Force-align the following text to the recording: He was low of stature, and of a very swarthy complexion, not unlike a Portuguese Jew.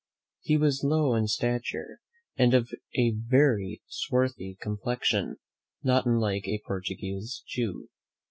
He 0.39 0.57
was 0.57 0.83
low 0.83 1.15
of 1.15 1.29
stature, 1.29 1.99
and 2.35 2.55
of 2.55 2.71
a 2.95 3.11
very 3.11 3.83
swarthy 3.87 4.57
complexion, 4.59 5.37
not 5.83 6.07
unlike 6.07 6.47
a 6.47 6.59
Portuguese 6.65 7.43
Jew. 7.47 7.87